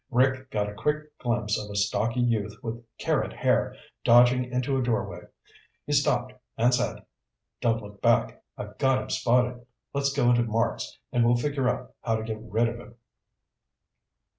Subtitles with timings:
[0.09, 4.81] Rick got a quick glimpse of a stocky youth with carrot hair dodging into a
[4.81, 5.21] doorway.
[5.85, 7.05] He stopped and said,
[7.61, 8.43] "Don't look back.
[8.57, 9.63] I've got him spotted.
[9.93, 12.95] Let's go into Mark's and we'll figure out how to get rid of him."